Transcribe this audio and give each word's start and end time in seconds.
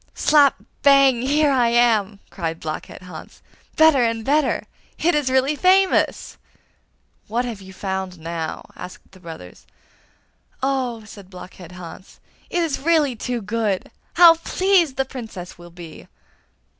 'Slap! 0.15 0.55
bang! 0.81 1.21
here 1.21 1.51
I 1.51 1.67
am!' 1.67 2.21
cried 2.31 2.59
Blockhead 2.59 3.03
Hans; 3.03 3.43
'better 3.75 4.01
and 4.01 4.25
better 4.25 4.63
it 4.97 5.13
is 5.13 5.29
really 5.29 5.55
famous!' 5.55 6.37
'What 7.27 7.45
have 7.45 7.61
you 7.61 7.71
found 7.71 8.17
now?' 8.17 8.65
asked 8.75 9.11
the 9.11 9.19
brothers. 9.19 9.67
'Oh,' 10.63 11.03
said 11.05 11.29
Blockhead 11.29 11.73
Hans, 11.73 12.19
'it 12.49 12.63
is 12.63 12.79
really 12.79 13.15
too 13.15 13.43
good! 13.43 13.91
How 14.15 14.33
pleased 14.37 14.95
the 14.97 15.05
Princess 15.05 15.59
will 15.59 15.69
be! 15.69 16.07